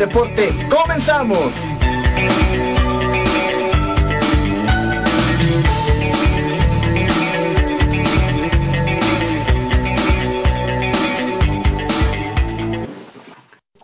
[0.00, 1.52] deporte, comenzamos.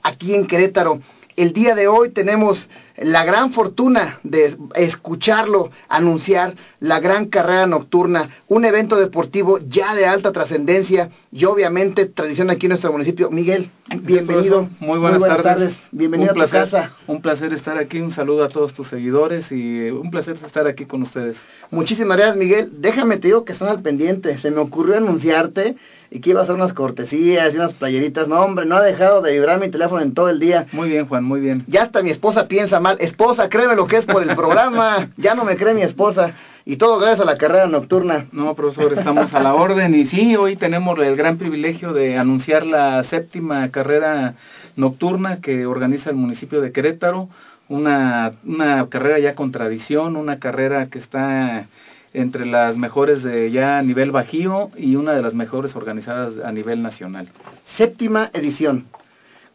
[0.03, 1.01] Aquí en Querétaro,
[1.37, 2.67] el día de hoy tenemos
[2.99, 10.07] la gran fortuna de escucharlo anunciar la gran carrera nocturna, un evento deportivo ya de
[10.07, 13.31] alta trascendencia y obviamente tradición aquí en nuestro municipio.
[13.31, 13.71] Miguel,
[14.03, 14.69] bienvenido.
[14.81, 15.75] Muy buenas, tardes.
[15.91, 16.93] Bienvenido a tu casa.
[17.07, 20.87] Un placer estar aquí, un saludo a todos tus seguidores y un placer estar aquí
[20.87, 21.37] con ustedes.
[21.71, 22.71] Muchísimas gracias, Miguel.
[22.79, 24.39] Déjame te digo que están al pendiente.
[24.39, 25.77] Se me ocurrió anunciarte
[26.11, 28.29] y que iba a hacer unas cortesías y unas playeritas.
[28.29, 30.67] No, hombre, no ha dejado de vibrar mi teléfono en todo el día.
[30.73, 31.65] Muy bien, Juan, muy bien.
[31.67, 32.97] Ya hasta mi esposa piensa mal.
[33.01, 35.11] Esposa, créeme lo que es por el programa.
[35.17, 36.35] ya no me cree mi esposa.
[36.65, 38.27] Y todo gracias a la carrera nocturna.
[38.33, 39.95] No, profesor, estamos a la orden.
[39.95, 44.35] Y sí, hoy tenemos el gran privilegio de anunciar la séptima carrera
[44.75, 47.29] nocturna que organiza el municipio de Querétaro.
[47.69, 51.67] Una, una carrera ya con tradición, una carrera que está
[52.13, 56.53] entre las mejores de ya a nivel bajío y una de las mejores organizadas a
[56.53, 57.29] nivel nacional.
[57.77, 58.87] Séptima edición.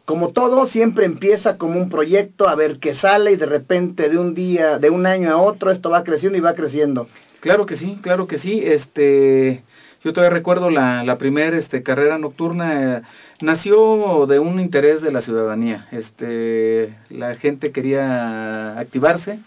[0.04, 4.18] Como todo, siempre empieza como un proyecto, a ver qué sale y de repente de
[4.18, 7.08] un día, de un año a otro, esto va creciendo y va creciendo.
[7.40, 8.60] Claro que sí, claro que sí.
[8.64, 9.62] Este,
[10.02, 13.02] yo todavía recuerdo la, la primera este, carrera nocturna, eh,
[13.40, 15.86] nació de un interés de la ciudadanía.
[15.92, 19.38] Este, la gente quería activarse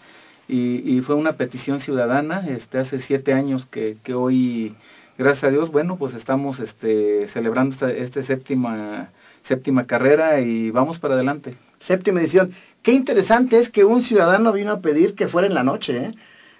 [0.48, 4.76] y, y, fue una petición ciudadana este hace siete años que, que hoy
[5.18, 9.10] gracias a Dios bueno pues estamos este celebrando esta este séptima
[9.48, 11.56] séptima carrera y vamos para adelante
[11.86, 12.52] séptima edición
[12.82, 16.14] qué interesante es que un ciudadano vino a pedir que fuera en la noche ¿eh?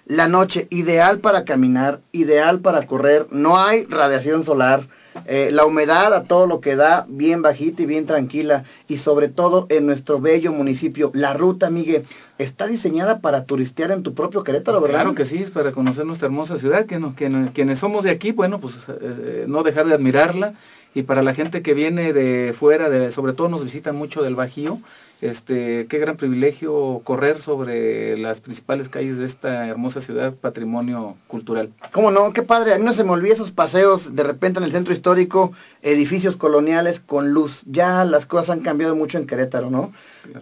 [0.07, 4.87] La noche ideal para caminar ideal para correr no hay radiación solar
[5.25, 9.29] eh, la humedad a todo lo que da, bien bajita y bien tranquila, y sobre
[9.29, 11.11] todo en nuestro bello municipio.
[11.13, 12.03] La ruta, Miguel,
[12.37, 15.01] está diseñada para turistear en tu propio Querétaro, ¿verdad?
[15.01, 18.11] Claro que sí, es para conocer nuestra hermosa ciudad, que, no, que quienes somos de
[18.11, 20.53] aquí, bueno, pues eh, no dejar de admirarla,
[20.93, 24.35] y para la gente que viene de fuera, de, sobre todo nos visitan mucho del
[24.35, 24.79] Bajío,
[25.19, 31.71] este, qué gran privilegio correr sobre las principales calles de esta hermosa ciudad, patrimonio cultural.
[31.91, 32.33] ¿Cómo no?
[32.33, 32.73] Qué padre.
[32.73, 36.35] A mí no se me olvida esos paseos de repente en el centro histórico, edificios
[36.35, 37.59] coloniales con luz.
[37.65, 39.91] Ya las cosas han cambiado mucho en Querétaro, ¿no?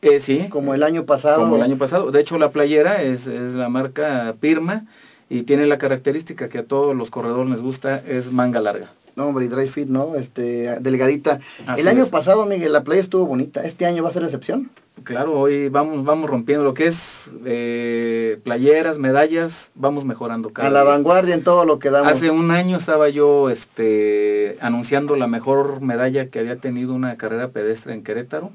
[0.01, 0.47] Eh, sí.
[0.49, 1.41] Como el año pasado.
[1.41, 2.11] Como el año pasado.
[2.11, 4.85] De hecho la playera es, es la marca Pirma
[5.29, 8.91] y tiene la característica que a todos los corredores les gusta es manga larga.
[9.15, 10.15] No, hombre, y dry fit, ¿no?
[10.15, 11.39] Este, delgadita.
[11.77, 13.63] el año pasado, Miguel, la playa estuvo bonita.
[13.63, 14.71] ¿Este año va a ser excepción?
[15.03, 16.97] Claro, hoy vamos vamos rompiendo lo que es
[17.45, 22.13] eh, playeras, medallas, vamos mejorando cada A la vanguardia en todo lo que damos.
[22.13, 27.49] Hace un año estaba yo este anunciando la mejor medalla que había tenido una carrera
[27.49, 28.51] pedestre en Querétaro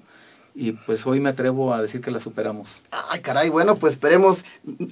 [0.54, 2.68] y pues hoy me atrevo a decir que la superamos.
[2.90, 4.44] Ay, caray, bueno, pues esperemos,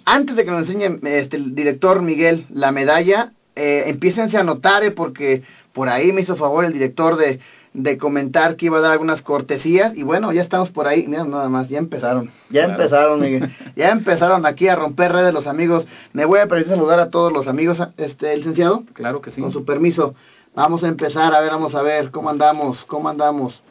[0.04, 4.84] antes de que nos enseñe este, el director Miguel la medalla, eh, empiécense a notar,
[4.84, 7.40] eh, porque por ahí me hizo favor el director de,
[7.76, 11.25] de comentar que iba a dar algunas cortesías, y bueno, ya estamos por ahí, mira,
[11.25, 15.87] nada más, ya empezaron, ya empezaron, Miguel, ya empezaron aquí a romper redes los amigos.
[16.12, 18.84] Me voy a permitir saludar a todos los amigos, este, licenciado.
[18.94, 19.40] Claro que sí.
[19.40, 20.14] Con su permiso.
[20.55, 22.82] Vamos a empezar, a ver, vamos a ver, ¿cómo andamos?
[22.87, 23.62] ¿Cómo andamos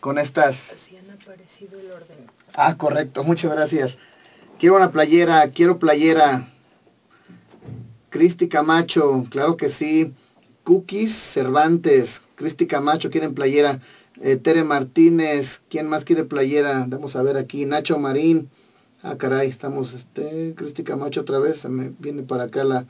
[0.00, 0.56] con estas
[1.60, 2.26] el orden.
[2.54, 3.96] Ah, correcto, muchas gracias.
[4.58, 6.48] Quiero una playera, quiero playera.
[8.10, 10.14] Cristi Camacho, claro que sí.
[10.64, 12.08] Cookies Cervantes,
[12.38, 13.80] Cristi Camacho quieren playera.
[14.22, 16.84] Eh, Tere Martínez, ¿quién más quiere playera?
[16.88, 17.66] Vamos a ver aquí.
[17.66, 18.48] Nacho Marín.
[19.02, 22.86] Ah, caray, estamos, este, Cristi Camacho otra vez, se me viene para acá la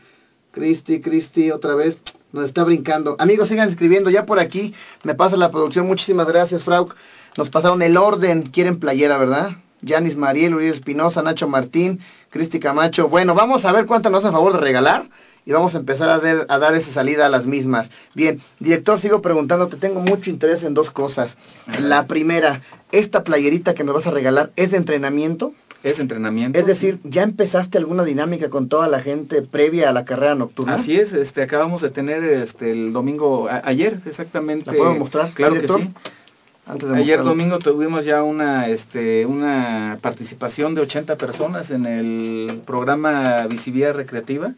[0.53, 1.99] Cristi, Cristi otra vez,
[2.33, 3.15] nos está brincando.
[3.19, 4.73] Amigos, sigan escribiendo, ya por aquí
[5.03, 6.95] me pasa la producción, muchísimas gracias, Frauk.
[7.37, 9.59] Nos pasaron el orden, quieren playera, ¿verdad?
[9.83, 12.01] Yanis Mariel, Uriel Espinosa, Nacho Martín,
[12.31, 13.09] Cristi Camacho.
[13.09, 15.11] Bueno, vamos a ver cuánto nos hace favor de regalar
[15.49, 17.89] y vamos a empezar a, a dar esa salida a las mismas.
[18.15, 21.35] Bien, director, sigo preguntándote, tengo mucho interés en dos cosas.
[21.81, 22.61] La primera,
[22.93, 25.55] ¿esta playerita que nos vas a regalar es de entrenamiento?
[25.83, 26.59] Es entrenamiento.
[26.59, 30.75] Es decir, ¿ya empezaste alguna dinámica con toda la gente previa a la carrera nocturna?
[30.75, 34.71] Así es, este, acabamos de tener este, el domingo, ayer exactamente.
[34.71, 35.33] ¿La puedo mostrar?
[35.33, 35.91] Claro que sí.
[36.95, 43.95] Ayer domingo tuvimos ya una, este, una participación de 80 personas en el programa Visivía
[43.95, 44.53] Recreativa,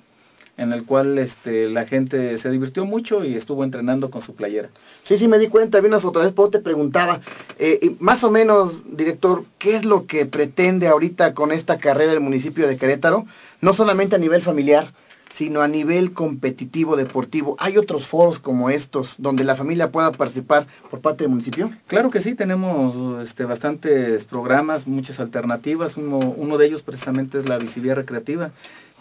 [0.57, 4.69] en el cual este, la gente se divirtió mucho y estuvo entrenando con su playera.
[5.09, 7.21] Sí, sí, me di cuenta, vi unas fotografías, pero te preguntaba,
[7.59, 12.21] eh, más o menos, director, ¿qué es lo que pretende ahorita con esta carrera del
[12.21, 13.27] municipio de Querétaro?
[13.61, 14.93] No solamente a nivel familiar,
[15.41, 17.57] sino a nivel competitivo deportivo.
[17.59, 21.71] ¿Hay otros foros como estos donde la familia pueda participar por parte del municipio?
[21.87, 25.97] Claro que sí, tenemos este, bastantes programas, muchas alternativas.
[25.97, 28.51] Uno, uno de ellos precisamente es la visibilidad recreativa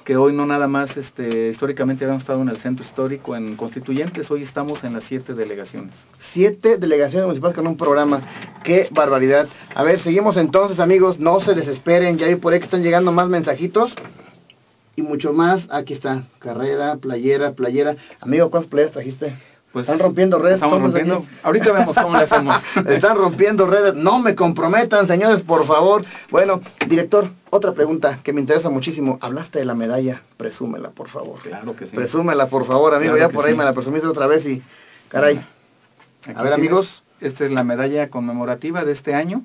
[0.10, 4.32] que hoy no nada más este, históricamente habíamos estado en el centro histórico en Constituyentes,
[4.32, 5.94] hoy estamos en las siete delegaciones.
[6.34, 8.24] Siete delegaciones municipales con un programa,
[8.64, 9.48] qué barbaridad.
[9.76, 13.12] A ver, seguimos entonces amigos, no se desesperen, ya hay por ahí que están llegando
[13.12, 13.94] más mensajitos
[14.96, 15.68] y mucho más.
[15.70, 17.96] Aquí está, carrera, playera, playera.
[18.20, 19.36] Amigo, ¿cuántas playeras trajiste?
[19.72, 20.56] Pues están rompiendo redes.
[20.56, 21.26] Estamos rompiendo.
[21.44, 22.56] Ahorita vemos cómo le hacemos.
[22.88, 23.94] están rompiendo redes.
[23.94, 26.06] No me comprometan, señores, por favor.
[26.32, 29.20] Bueno, director, otra pregunta que me interesa muchísimo.
[29.22, 30.24] Hablaste de la medalla.
[30.38, 31.40] Presúmela, por favor.
[31.42, 31.96] Claro que sí.
[31.96, 33.16] Presúmela, por favor, amigo.
[33.16, 34.64] ya por ahí me la presumiste otra vez y.
[35.10, 35.46] Caray.
[36.36, 37.04] a ver, amigos.
[37.22, 39.44] Esta es la medalla conmemorativa de este año.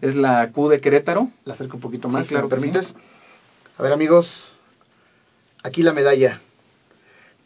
[0.00, 1.28] Es la Q de Querétaro.
[1.44, 2.46] La acerco un poquito más, claro.
[2.46, 2.86] ¿me permites?
[3.76, 4.26] A ver, amigos.
[5.62, 6.40] Aquí la medalla.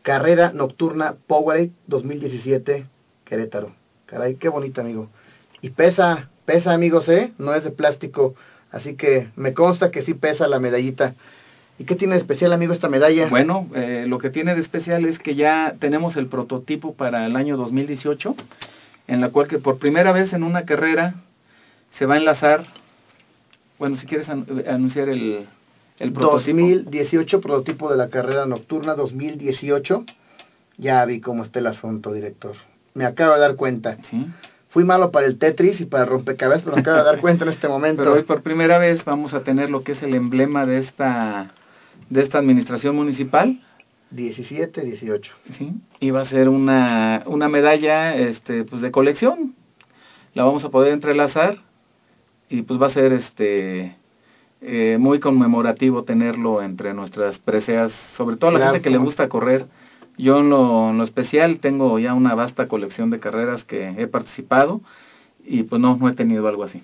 [0.03, 2.87] Carrera Nocturna Powerade 2017
[3.25, 3.75] Querétaro.
[4.07, 5.09] Caray, qué bonita, amigo.
[5.61, 7.33] Y pesa, pesa, amigos, ¿eh?
[7.39, 8.35] No es de plástico.
[8.71, 11.15] Así que me consta que sí pesa la medallita.
[11.79, 13.29] ¿Y qué tiene de especial, amigo, esta medalla?
[13.29, 17.37] Bueno, eh, lo que tiene de especial es que ya tenemos el prototipo para el
[17.37, 18.35] año 2018,
[19.07, 21.15] en la cual que por primera vez en una carrera
[21.99, 22.65] se va a enlazar,
[23.79, 25.47] bueno, si quieres anunciar el,
[25.99, 30.05] el 2018, prototipo de la carrera nocturna 2018.
[30.77, 32.55] Ya vi cómo está el asunto, director.
[32.95, 33.99] Me acabo de dar cuenta.
[34.69, 37.45] Fui malo para el Tetris y para el rompecabezas, pero me acabo de dar cuenta
[37.45, 38.03] en este momento.
[38.03, 41.55] Pero hoy por primera vez vamos a tener lo que es el emblema de esta
[42.11, 43.61] de esta administración municipal.
[44.11, 45.35] 17, 18.
[45.53, 45.75] Sí.
[46.01, 49.55] Y va a ser una, una medalla este pues de colección.
[50.35, 51.59] La vamos a poder entrelazar
[52.49, 53.97] y pues va a ser este
[54.61, 59.29] eh, muy conmemorativo tenerlo entre nuestras preseas, sobre todo a la gente que le gusta
[59.29, 59.67] correr.
[60.17, 64.09] Yo en lo, en lo, especial tengo ya una vasta colección de carreras que he
[64.09, 64.81] participado
[65.45, 66.83] y pues no, no he tenido algo así.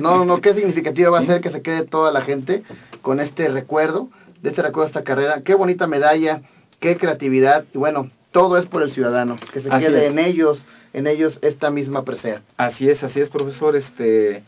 [0.00, 2.62] No, no, qué significativo va a ser que se quede toda la gente
[3.02, 4.08] con este recuerdo,
[4.40, 5.42] de este recuerdo de esta carrera.
[5.42, 6.42] Qué bonita medalla,
[6.78, 11.08] qué creatividad y bueno, todo es por el ciudadano, que se quede en ellos, en
[11.08, 12.42] ellos esta misma presea.
[12.56, 14.44] Así es, así es, profesor, este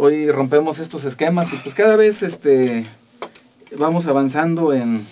[0.00, 2.86] hoy rompemos estos esquemas y pues cada vez este
[3.76, 5.06] vamos avanzando en,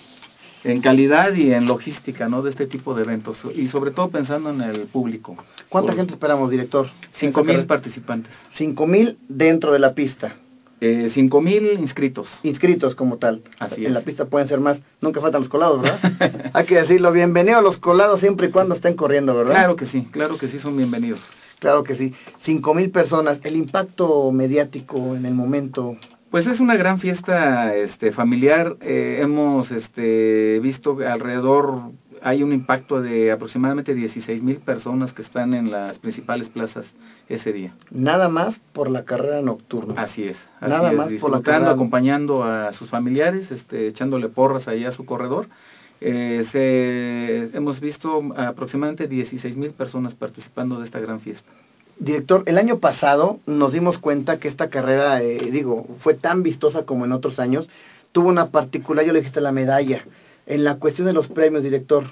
[0.63, 2.41] en calidad y en logística ¿no?
[2.41, 5.37] de este tipo de eventos y sobre todo pensando en el público.
[5.69, 6.89] ¿Cuánta gente esperamos, director?
[7.13, 8.33] Cinco mil participantes.
[8.55, 10.37] Cinco mil dentro de la pista.
[10.81, 12.27] Eh, cinco mil inscritos.
[12.41, 13.43] Inscritos como tal.
[13.59, 14.79] Así en la pista pueden ser más.
[15.01, 16.49] Nunca faltan los colados, ¿verdad?
[16.53, 17.11] Hay que decirlo.
[17.11, 19.53] Bienvenido a los colados siempre y cuando estén corriendo, ¿verdad?
[19.53, 21.19] Claro que sí, claro que sí son bienvenidos.
[21.59, 22.13] Claro que sí.
[22.43, 23.39] Cinco mil personas.
[23.43, 25.97] El impacto mediático en el momento.
[26.31, 28.77] Pues es una gran fiesta este, familiar.
[28.81, 35.55] Eh, hemos este, visto alrededor, hay un impacto de aproximadamente 16 mil personas que están
[35.55, 36.85] en las principales plazas
[37.29, 37.73] ese día.
[37.89, 40.01] Nada más por la carrera nocturna.
[40.01, 40.37] Así es.
[40.61, 41.71] Nada más por la carrera.
[41.71, 45.47] acompañando a sus familiares, este, echándole porras ahí a su corredor.
[46.01, 51.49] Eh, se, hemos visto aproximadamente 16 mil personas participando de esta gran fiesta.
[51.99, 56.83] Director, el año pasado nos dimos cuenta que esta carrera, eh, digo, fue tan vistosa
[56.83, 57.67] como en otros años.
[58.13, 60.05] Tuvo una particular, yo le dijiste la medalla.
[60.45, 62.05] En la cuestión de los premios, director,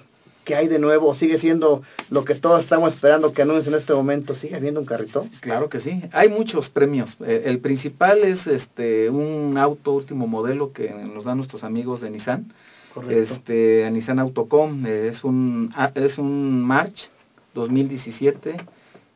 [0.43, 1.15] ¿qué hay de nuevo?
[1.15, 4.35] ¿Sigue siendo lo que todos estamos esperando que anuncien en este momento?
[4.35, 5.25] ¿Sigue habiendo un carrito?
[5.39, 6.03] Claro que sí.
[6.11, 7.09] Hay muchos premios.
[7.25, 12.09] Eh, el principal es este un auto último modelo que nos dan nuestros amigos de
[12.09, 12.51] Nissan.
[12.97, 13.33] Correcto.
[13.35, 14.85] Este, Nissan Autocom.
[14.85, 17.09] Eh, es, un, ah, es un March
[17.53, 18.57] 2017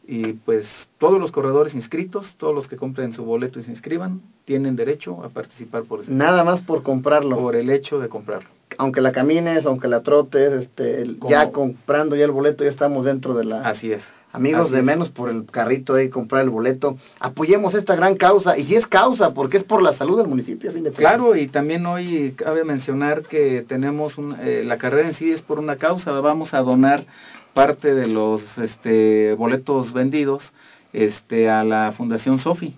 [0.08, 0.68] y pues
[1.00, 5.24] todos los corredores inscritos, todos los que compren su boleto y se inscriban, tienen derecho
[5.24, 6.12] a participar por eso.
[6.12, 7.38] Nada más por comprarlo.
[7.38, 8.50] Por el hecho de comprarlo.
[8.78, 13.34] Aunque la camines, aunque la trotes, este, ya comprando ya el boleto, ya estamos dentro
[13.34, 13.62] de la...
[13.62, 14.04] Así es.
[14.34, 16.98] Amigos, de menos por el carrito de comprar el boleto.
[17.20, 18.58] Apoyemos esta gran causa.
[18.58, 20.72] Y si es causa, porque es por la salud del municipio.
[20.96, 25.42] claro, y también hoy cabe mencionar que tenemos un, eh, la carrera en sí es
[25.42, 26.12] por una causa.
[26.22, 27.06] Vamos a donar
[27.54, 30.54] parte de los este, boletos vendidos
[30.94, 32.76] este, a la Fundación Sofi.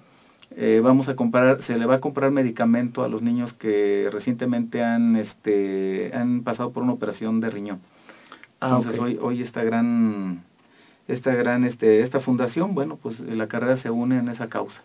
[0.55, 4.83] Eh, vamos a comprar, se le va a comprar medicamento a los niños que recientemente
[4.83, 7.79] han, este, han pasado por una operación de riñón.
[8.59, 10.43] Ah, Entonces hoy, hoy esta gran,
[11.07, 14.81] esta gran, este, esta fundación, bueno, pues la carrera se une en esa causa.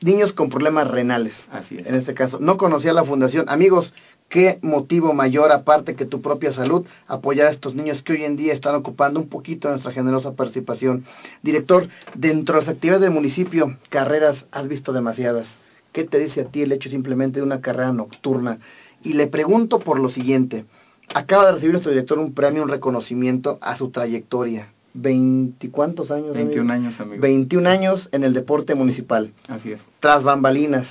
[0.00, 1.34] Niños con problemas renales.
[1.52, 1.86] Así es.
[1.86, 3.48] En este caso, no conocía la fundación.
[3.48, 3.92] Amigos,
[4.30, 8.36] qué motivo mayor, aparte que tu propia salud, apoyar a estos niños que hoy en
[8.36, 11.04] día están ocupando un poquito de nuestra generosa participación.
[11.42, 15.46] Director, dentro de las actividades del municipio, carreras has visto demasiadas.
[15.92, 18.58] ¿Qué te dice a ti el hecho simplemente de una carrera nocturna?
[19.02, 20.64] Y le pregunto por lo siguiente.
[21.12, 24.72] Acaba de recibir nuestro director un premio, un reconocimiento a su trayectoria.
[24.94, 26.34] ¿Veinticuántos años?
[26.34, 27.22] 21 años, amigo.
[27.22, 29.32] 21 años en el deporte municipal.
[29.48, 29.80] Así es.
[30.00, 30.86] Tras bambalinas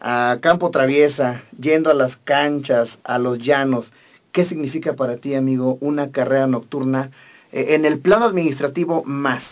[0.00, 3.90] a campo traviesa, yendo a las canchas, a los llanos.
[4.32, 7.12] ¿Qué significa para ti, amigo, una carrera nocturna
[7.52, 9.44] eh, en el plano administrativo más?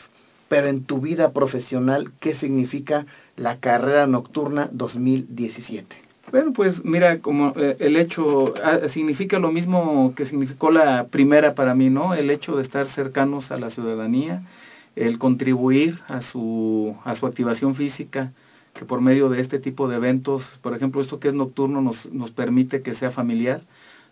[0.49, 3.07] Pero en tu vida profesional, ¿qué significa
[3.37, 6.10] la carrera nocturna 2017?
[6.31, 11.55] Bueno, pues mira, como eh, el hecho ah, significa lo mismo que significó la primera
[11.57, 12.15] para mí, ¿no?
[12.15, 14.43] El hecho de estar cercanos a la ciudadanía,
[14.95, 18.33] el contribuir a su a su activación física,
[18.75, 22.07] que por medio de este tipo de eventos, por ejemplo, esto que es nocturno nos,
[22.13, 23.63] nos permite que sea familiar,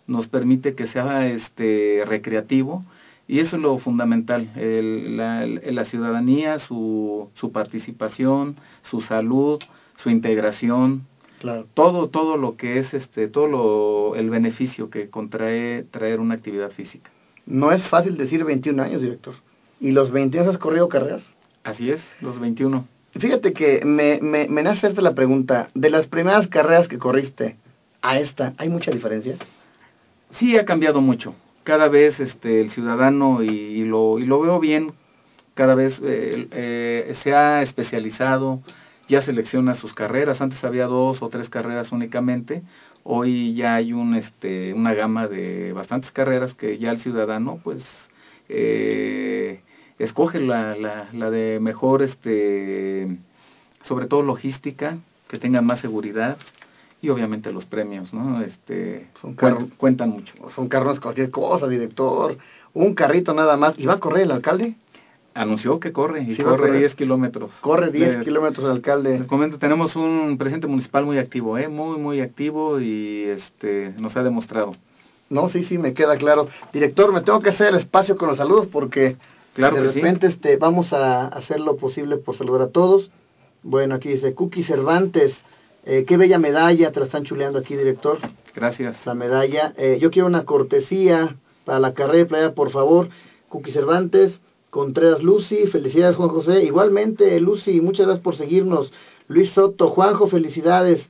[0.07, 2.83] nos permite que sea este recreativo
[3.27, 8.57] y eso es lo fundamental, el, la, la, ciudadanía, su, su participación,
[8.89, 9.59] su salud,
[9.97, 11.05] su integración,
[11.39, 11.67] claro.
[11.73, 16.71] todo todo lo que es este todo lo, el beneficio que contrae traer una actividad
[16.71, 17.11] física.
[17.45, 19.35] No es fácil decir 21 años, director.
[19.79, 21.23] ¿Y los 21 has corrido carreras?
[21.63, 22.85] Así es, los 21.
[23.17, 27.57] Fíjate que me, me, me nace hacerte la pregunta, de las primeras carreras que corriste
[28.01, 29.37] a esta, ¿hay mucha diferencia?
[30.31, 31.33] Sí, ha cambiado mucho.
[31.63, 34.93] Cada vez este, el ciudadano, y, lo, y lo veo bien,
[35.53, 38.61] cada vez eh, eh, se ha especializado,
[39.09, 40.39] ya selecciona sus carreras.
[40.39, 42.61] Antes había dos o tres carreras únicamente.
[43.03, 47.83] Hoy ya hay un, este, una gama de bastantes carreras que ya el ciudadano, pues,
[48.47, 49.61] eh,
[49.97, 53.17] escoge la, la, la de mejor, este,
[53.83, 54.97] sobre todo logística,
[55.27, 56.37] que tenga más seguridad
[57.01, 58.41] y obviamente los premios, ¿no?
[58.41, 59.35] Este, son
[59.77, 60.33] cuentan mucho.
[60.55, 62.37] Son carros cualquier cosa, director.
[62.73, 63.77] Un carrito nada más.
[63.79, 64.75] ¿Y va a correr el alcalde?
[65.33, 67.51] Anunció que corre y corre 10 kilómetros.
[67.61, 69.19] Corre 10 kilómetros alcalde.
[69.19, 71.67] Les comento, tenemos un presidente municipal muy activo, ¿eh?
[71.67, 74.75] Muy, muy activo y este nos ha demostrado.
[75.29, 76.47] No, sí, sí, me queda claro.
[76.73, 79.17] Director, me tengo que hacer el espacio con los saludos porque
[79.53, 83.09] Claro de repente este, vamos a hacer lo posible por saludar a todos.
[83.63, 85.35] Bueno, aquí dice Cookie Cervantes.
[85.85, 88.19] Eh, qué bella medalla, te la están chuleando aquí, director.
[88.55, 88.97] Gracias.
[89.05, 89.73] La medalla.
[89.77, 93.09] Eh, yo quiero una cortesía para la carrera de playa, por favor.
[93.49, 96.63] Cookie Cervantes, Contreras Lucy, felicidades Juan José.
[96.63, 98.91] Igualmente, Lucy, muchas gracias por seguirnos.
[99.27, 101.07] Luis Soto, Juanjo, felicidades.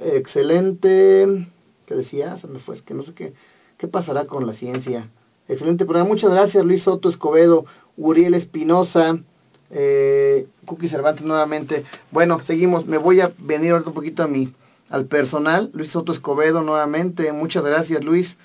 [0.00, 1.48] excelente.
[1.86, 2.36] ¿Qué decía?
[2.38, 3.34] Se me fue, es que no sé qué,
[3.78, 5.10] qué pasará con la ciencia.
[5.48, 6.08] Excelente programa.
[6.08, 9.18] Muchas gracias, Luis Soto Escobedo, Uriel Espinosa,
[9.70, 11.84] eh, Cookie Cervantes nuevamente.
[12.10, 12.86] Bueno, seguimos.
[12.86, 14.52] Me voy a venir ahorita un poquito a mi,
[14.88, 15.70] al personal.
[15.72, 17.32] Luis Soto Escobedo nuevamente.
[17.32, 18.36] Muchas gracias, Luis.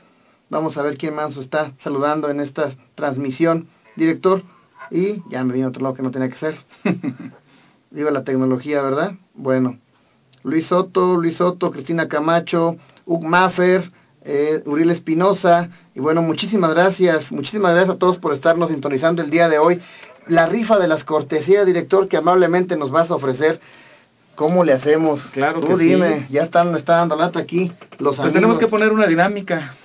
[0.49, 3.67] Vamos a ver quién más está saludando en esta transmisión.
[3.95, 4.43] Director.
[4.89, 6.57] Y ya me vino otro lado que no tenía que ser.
[7.91, 9.13] Viva la tecnología, ¿verdad?
[9.33, 9.77] Bueno.
[10.43, 13.91] Luis Soto, Luis Soto, Cristina Camacho, Ug Maffer,
[14.23, 15.69] eh, Uriel Espinosa.
[15.93, 19.81] Y bueno, muchísimas gracias, muchísimas gracias a todos por estarnos sintonizando el día de hoy.
[20.27, 23.59] La rifa de las cortesías, director, que amablemente nos vas a ofrecer.
[24.35, 25.21] ¿Cómo le hacemos?
[25.33, 26.33] Claro Tú que dime, sí.
[26.33, 28.33] ya están, está dando lata aquí los Pues amigos.
[28.33, 29.75] tenemos que poner una dinámica.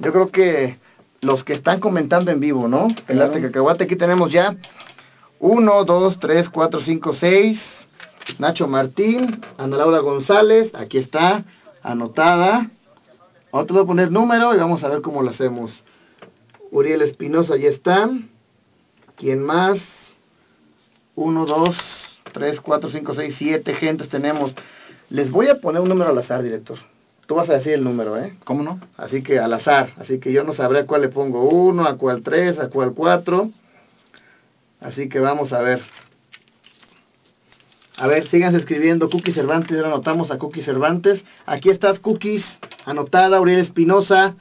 [0.00, 0.76] Yo creo que
[1.24, 2.88] los que están comentando en vivo, ¿no?
[3.08, 4.56] El arte cacahuate, aquí tenemos ya
[5.38, 7.62] 1, 2, 3, 4, 5, 6.
[8.38, 11.44] Nacho Martín, Ana Laura González, aquí está,
[11.82, 12.70] anotada.
[13.52, 15.84] Ahora te voy a poner número y vamos a ver cómo lo hacemos.
[16.70, 18.10] Uriel Espinosa, ya está.
[19.16, 19.78] ¿Quién más?
[21.14, 21.76] 1, 2,
[22.32, 24.52] 3, 4, 5, 6, 7 gentes tenemos.
[25.10, 26.78] Les voy a poner un número al azar, director.
[27.26, 28.36] Tú vas a decir el número, ¿eh?
[28.44, 28.80] ¿Cómo no?
[28.98, 29.90] Así que al azar.
[29.96, 32.92] Así que yo no sabré a cuál le pongo uno, a cuál tres, a cuál
[32.92, 33.50] cuatro.
[34.80, 35.80] Así que vamos a ver.
[37.96, 39.08] A ver, síganse escribiendo.
[39.08, 41.24] Cookie Cervantes, ya anotamos a Cookie Cervantes.
[41.46, 42.44] Aquí estás, Cookies,
[42.84, 43.40] anotada.
[43.40, 44.34] Uriel Espinosa.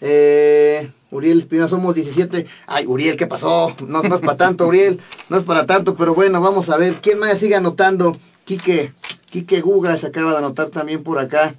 [0.00, 2.46] Eh, Uriel Espinosa, somos 17.
[2.66, 3.76] Ay, Uriel, ¿qué pasó?
[3.86, 4.98] No, no es para tanto, Uriel.
[5.28, 7.00] No es para tanto, pero bueno, vamos a ver.
[7.02, 8.16] ¿Quién más sigue anotando?
[8.44, 8.94] Quique.
[9.30, 11.56] Quique Guga se acaba de anotar también por acá.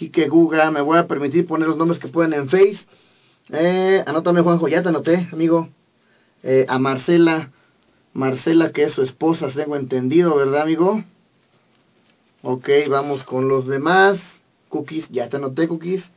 [0.00, 2.78] Quique Guga, me voy a permitir poner los nombres que pueden en Face.
[3.50, 5.68] Eh, anótame, Juanjo, ya te anoté, amigo.
[6.42, 7.50] Eh, a Marcela,
[8.14, 11.04] Marcela, que es su esposa, tengo entendido, ¿verdad, amigo?
[12.40, 14.18] Ok, vamos con los demás.
[14.70, 16.10] Cookies, ya te anoté, Cookies.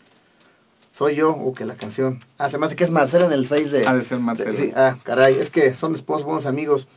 [0.93, 2.23] Soy yo, o que la canción.
[2.37, 3.85] Ah, se me hace que es Marcela en el Face de...
[3.85, 4.57] Ha de ser Marcela.
[4.57, 6.87] Sí, ah, caray, es que son esposos, buenos amigos.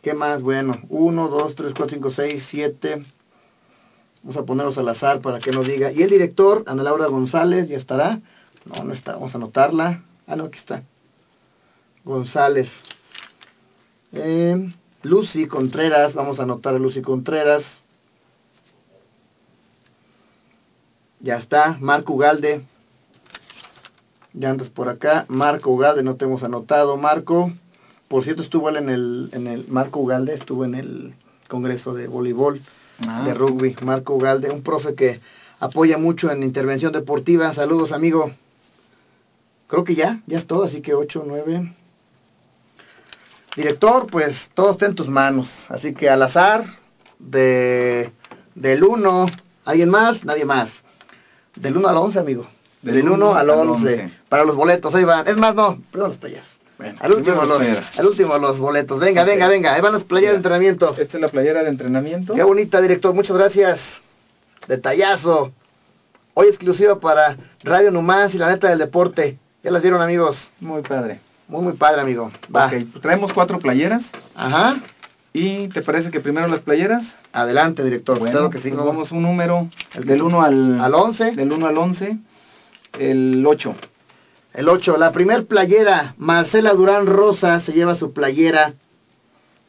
[0.00, 0.42] ¿Qué más?
[0.42, 3.04] Bueno, 1, 2, 3, 4, 5, 6, 7.
[4.22, 5.92] Vamos a ponerlos al azar para que nos diga.
[5.92, 8.20] Y el director, Ana Laura González, ¿ya estará?
[8.66, 9.14] No, no está.
[9.14, 10.02] Vamos a anotarla.
[10.26, 10.82] Ah, no, aquí está.
[12.04, 12.68] González.
[14.12, 14.72] Eh,
[15.02, 16.12] Lucy Contreras.
[16.12, 17.64] Vamos a anotar a Lucy Contreras.
[21.20, 21.78] Ya está.
[21.80, 22.66] Marco Ugalde.
[24.34, 25.24] Ya andas por acá.
[25.28, 26.98] Marco Ugalde, no te hemos anotado.
[26.98, 27.52] Marco.
[28.08, 29.68] Por cierto, estuvo él en el, en el.
[29.68, 31.14] Marco Ugalde estuvo en el
[31.48, 32.60] Congreso de Voleibol
[33.06, 35.20] Ah, de rugby, Marco Ugalde, un profe que
[35.58, 37.54] apoya mucho en intervención deportiva.
[37.54, 38.32] Saludos, amigo.
[39.68, 41.74] Creo que ya, ya es todo, así que 8, 9.
[43.56, 45.48] Director, pues todo está en tus manos.
[45.68, 46.64] Así que al azar,
[47.18, 48.12] de
[48.54, 49.26] del 1,
[49.64, 50.24] ¿alguien más?
[50.24, 50.70] Nadie más.
[51.54, 52.46] Del 1 al 11, amigo.
[52.82, 54.02] Del Del 1 uno al al 11.
[54.02, 54.10] 11.
[54.28, 55.26] Para los boletos, ahí van.
[55.28, 56.44] Es más, no, primero las playas.
[56.80, 57.98] Bueno, Al último, los, las playeras.
[57.98, 58.98] al último los boletos.
[58.98, 59.74] Venga, venga, venga.
[59.74, 60.96] Ahí van las playas de entrenamiento.
[60.96, 62.32] Esta es la playera de entrenamiento.
[62.34, 63.12] Qué bonita, director.
[63.14, 63.80] Muchas gracias.
[64.66, 65.52] Detallazo.
[66.34, 69.38] Hoy exclusiva para Radio Numans y la neta del deporte.
[69.62, 70.38] Ya las dieron, amigos.
[70.60, 71.20] Muy padre.
[71.48, 72.30] Muy, muy padre, amigo.
[72.54, 72.66] Va.
[72.66, 74.02] Ok, pues traemos cuatro playeras.
[74.34, 74.78] Ajá.
[75.32, 77.04] ¿Y te parece que primero las playeras?
[77.32, 78.18] Adelante, director.
[78.18, 78.70] Bueno, claro que sí.
[78.70, 79.12] pues vamos.
[79.12, 81.32] un número El del que- 1 al, Al 11.
[81.32, 82.16] Del 1 al 11.
[82.98, 83.74] El 8.
[84.52, 84.96] El 8.
[84.96, 86.14] La primer playera.
[86.18, 88.74] Marcela Durán Rosa se lleva su playera.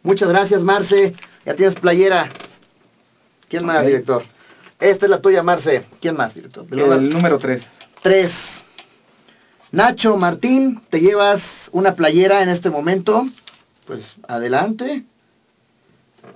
[0.03, 1.13] Muchas gracias, Marce.
[1.45, 2.31] Ya tienes playera.
[3.47, 4.23] ¿Quién más, director?
[4.79, 5.85] Esta es la tuya, Marce.
[5.99, 6.65] ¿Quién más, director?
[6.71, 7.63] El número 3.
[8.01, 8.31] 3.
[9.71, 11.41] Nacho Martín, te llevas
[11.71, 13.25] una playera en este momento.
[13.85, 15.05] Pues adelante.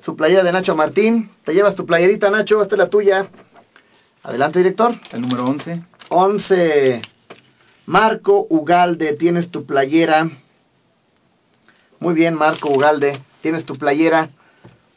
[0.03, 1.31] Su playera de Nacho Martín.
[1.43, 2.61] Te llevas tu playerita, Nacho.
[2.61, 3.27] Esta es la tuya.
[4.23, 4.95] Adelante, director.
[5.11, 5.83] El número 11.
[6.09, 7.01] 11.
[7.85, 10.29] Marco Ugalde, tienes tu playera.
[11.99, 13.21] Muy bien, Marco Ugalde.
[13.41, 14.29] Tienes tu playera.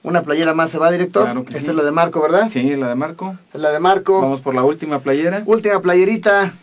[0.02, 1.24] Una playera más se va, director.
[1.24, 1.66] Claro que Esta sí.
[1.70, 2.48] es la de Marco, ¿verdad?
[2.50, 3.36] Sí, la de Marco.
[3.52, 4.20] Es la de Marco.
[4.20, 5.42] Vamos por la última playera.
[5.44, 6.54] Última playerita.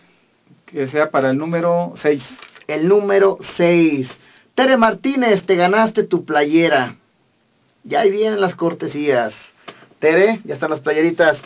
[0.65, 2.23] Que sea para el número 6.
[2.67, 4.09] el número 6.
[4.55, 6.95] Tere Martínez, te ganaste tu playera.
[7.83, 9.33] Ya ahí vienen las cortesías.
[9.99, 11.37] Tere, ya están las playeritas.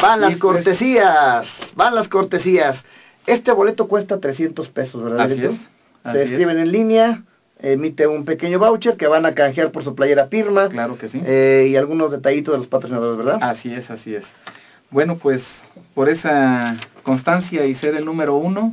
[0.00, 1.48] Van las cortesías.
[1.74, 2.76] Van las cortesías.
[3.26, 5.20] Este boleto cuesta 300 pesos, ¿verdad?
[5.20, 5.52] Así es,
[6.12, 6.30] Se es.
[6.30, 7.22] escriben en línea,
[7.58, 10.68] emite un pequeño voucher que van a canjear por su playera firma.
[10.68, 11.20] Claro que sí.
[11.24, 13.38] eh, y algunos detallitos de los patrocinadores, ¿verdad?
[13.42, 14.24] Así es, así es.
[14.90, 15.42] Bueno, pues
[15.94, 18.70] por esa constancia y ser el número 1,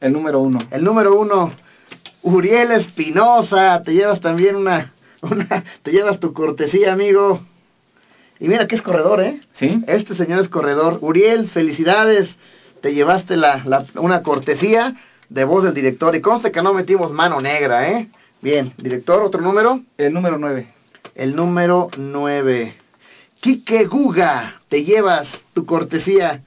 [0.00, 0.58] el número 1.
[0.70, 1.52] El número uno,
[2.22, 7.40] Uriel Espinosa, te llevas también una, una, te llevas tu cortesía, amigo.
[8.38, 9.40] Y mira que es corredor, ¿eh?
[9.54, 9.82] ¿Sí?
[9.86, 10.98] Este señor es corredor.
[11.02, 12.28] Uriel, felicidades,
[12.80, 14.96] te llevaste la, la, una cortesía
[15.28, 16.14] de voz del director.
[16.14, 18.08] Y conste que no metimos mano negra, ¿eh?
[18.42, 19.80] Bien, director, otro número.
[19.96, 20.68] El número 9.
[21.14, 22.74] El número 9.
[23.40, 26.42] Quique Guga, te llevas tu cortesía.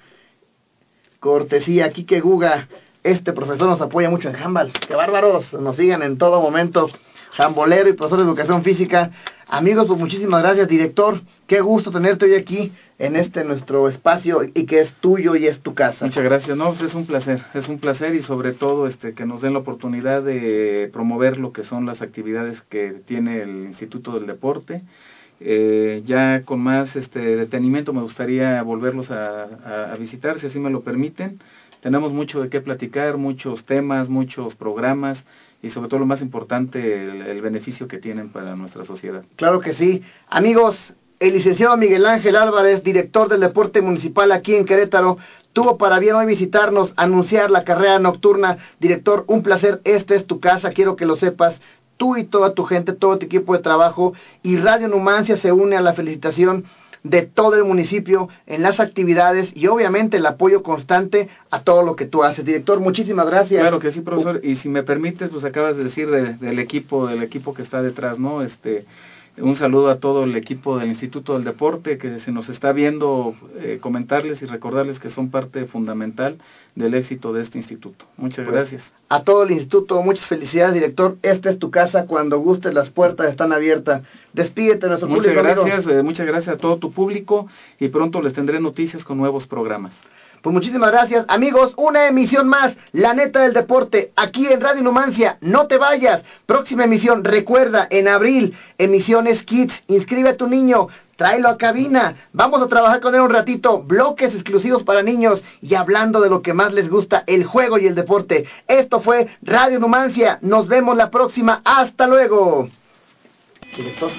[1.19, 2.67] Cortesía, Quique Guga.
[3.03, 4.71] Este profesor nos apoya mucho en handball.
[4.71, 5.51] ¡Qué bárbaros!
[5.53, 6.89] Nos sigan en todo momento.
[7.33, 9.11] Jambolero y profesor de educación física.
[9.47, 11.21] Amigos, pues muchísimas gracias, director.
[11.47, 15.59] Qué gusto tenerte hoy aquí en este nuestro espacio y que es tuyo y es
[15.59, 16.05] tu casa.
[16.05, 16.55] Muchas gracias.
[16.57, 19.53] No, pues es un placer, es un placer y sobre todo este que nos den
[19.53, 24.83] la oportunidad de promover lo que son las actividades que tiene el Instituto del Deporte.
[25.39, 30.81] Eh, ya con más este detenimiento me gustaría volverlos a visitar, si así me lo
[30.81, 31.39] permiten.
[31.81, 35.21] Tenemos mucho de qué platicar, muchos temas, muchos programas
[35.63, 39.23] y sobre todo lo más importante, el, beneficio que tienen para nuestra sociedad.
[39.37, 40.03] Claro que sí.
[40.27, 45.17] Amigos, el licenciado Miguel Ángel Álvarez, director del deporte municipal aquí en Querétaro,
[45.53, 48.57] tuvo para bien hoy visitarnos, anunciar la carrera nocturna.
[48.81, 51.55] Director, un placer, esta es tu casa, quiero que lo sepas.
[51.95, 55.77] Tú y toda tu gente, todo tu equipo de trabajo y Radio Numancia se une
[55.77, 56.65] a la felicitación
[57.03, 61.95] de todo el municipio en las actividades y obviamente el apoyo constante a todo lo
[61.95, 62.45] que tú haces.
[62.45, 63.61] Director, muchísimas gracias.
[63.61, 64.39] Claro que sí, profesor.
[64.43, 68.17] Y si me permites, pues acabas de decir del equipo, del equipo que está detrás,
[68.17, 68.41] ¿no?
[68.41, 68.85] Este,
[69.37, 73.35] un saludo a todo el equipo del Instituto del Deporte que se nos está viendo,
[73.59, 76.37] eh, comentarles y recordarles que son parte fundamental
[76.75, 78.05] del éxito de este instituto.
[78.17, 78.93] Muchas pues, gracias.
[79.09, 81.17] A todo el instituto, muchas felicidades, director.
[81.21, 84.03] Esta es tu casa, cuando gustes las puertas están abiertas.
[84.33, 87.47] Despídete nuestro muchas Gracias, eh, muchas gracias a todo tu público
[87.79, 89.95] y pronto les tendré noticias con nuevos programas.
[90.43, 91.71] Pues muchísimas gracias, amigos.
[91.77, 95.37] Una emisión más, La Neta del Deporte, aquí en Radio Numancia.
[95.39, 96.21] No te vayas.
[96.45, 99.73] Próxima emisión, recuerda, en abril, emisiones Kids.
[99.87, 102.15] Inscribe a tu niño, tráelo a cabina.
[102.33, 103.83] Vamos a trabajar con él un ratito.
[103.83, 107.87] Bloques exclusivos para niños y hablando de lo que más les gusta, el juego y
[107.87, 108.45] el deporte.
[108.67, 110.39] Esto fue Radio Numancia.
[110.41, 111.61] Nos vemos la próxima.
[111.63, 112.67] Hasta luego.
[113.77, 114.11] Director,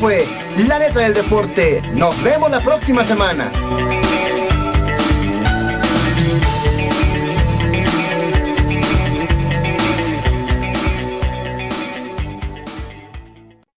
[0.00, 0.26] fue
[0.66, 1.82] La Neta del Deporte.
[1.92, 3.52] Nos vemos la próxima semana.